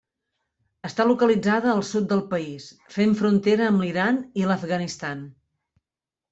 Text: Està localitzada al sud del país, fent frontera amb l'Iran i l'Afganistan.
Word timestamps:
Està 0.87 1.05
localitzada 1.09 1.69
al 1.73 1.83
sud 1.91 2.07
del 2.15 2.25
país, 2.33 2.67
fent 2.97 3.15
frontera 3.21 3.69
amb 3.69 3.87
l'Iran 3.87 4.21
i 4.43 4.51
l'Afganistan. 4.51 5.25